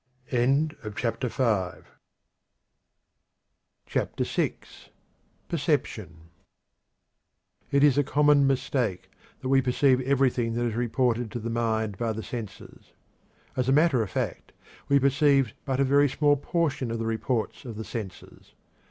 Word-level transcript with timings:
CHAPTER 0.31 1.27
VI. 1.27 1.81
Perception. 5.47 6.17
It 7.69 7.83
is 7.83 7.97
a 7.99 8.03
common 8.03 8.47
mistake 8.47 9.11
that 9.41 9.49
we 9.49 9.61
perceive 9.61 10.01
everything 10.01 10.55
that 10.55 10.65
is 10.65 10.73
reported 10.73 11.29
to 11.29 11.39
the 11.39 11.51
mind 11.51 11.99
by 11.99 12.13
the 12.13 12.23
senses. 12.23 12.93
As 13.55 13.69
a 13.69 13.71
matter 13.71 14.01
of 14.01 14.09
fact 14.09 14.53
we 14.89 14.97
perceive 14.99 15.53
but 15.65 15.79
a 15.79 15.83
very 15.83 16.09
small 16.09 16.35
portion 16.35 16.89
of 16.89 16.97
the 16.97 17.05
reports 17.05 17.63
of 17.63 17.75
the 17.75 17.85
senses. 17.85 18.53